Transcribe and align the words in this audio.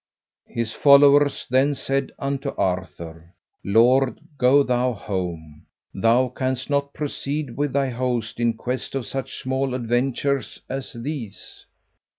His 0.47 0.73
followers 0.73 1.45
then 1.47 1.75
said 1.75 2.11
unto 2.17 2.55
Arthur, 2.57 3.35
"Lord, 3.63 4.19
go 4.39 4.63
thou 4.63 4.93
home, 4.93 5.67
thou 5.93 6.29
canst 6.29 6.71
not 6.71 6.91
proceed 6.95 7.55
with 7.55 7.71
thy 7.73 7.91
host 7.91 8.39
in 8.39 8.53
quest 8.55 8.95
of 8.95 9.05
such 9.05 9.37
small 9.39 9.75
adventures 9.75 10.59
as 10.67 10.91
these." 10.93 11.67